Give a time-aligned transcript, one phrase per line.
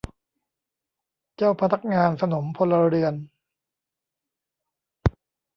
[1.35, 3.13] เจ้าพนักงานสนมพลเรือน